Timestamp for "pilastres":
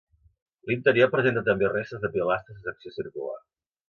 2.15-2.57